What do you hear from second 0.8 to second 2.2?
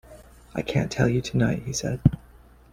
tell you tonight," he said.